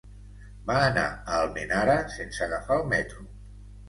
Va 0.69 0.77
anar 0.85 1.03
a 1.09 1.35
Almenara 1.39 1.97
sense 2.13 2.41
agafar 2.47 2.79
el 2.81 2.89
metro. 2.95 3.27